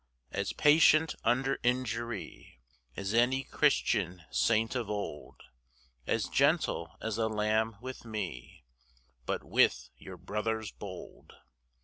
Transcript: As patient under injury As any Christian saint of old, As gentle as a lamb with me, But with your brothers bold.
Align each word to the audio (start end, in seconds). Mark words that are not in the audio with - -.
As 0.31 0.51
patient 0.51 1.13
under 1.23 1.59
injury 1.61 2.59
As 2.95 3.13
any 3.13 3.43
Christian 3.43 4.23
saint 4.31 4.73
of 4.73 4.89
old, 4.89 5.39
As 6.07 6.25
gentle 6.27 6.95
as 7.03 7.19
a 7.19 7.27
lamb 7.27 7.75
with 7.81 8.03
me, 8.03 8.63
But 9.27 9.43
with 9.43 9.89
your 9.97 10.17
brothers 10.17 10.71
bold. 10.71 11.33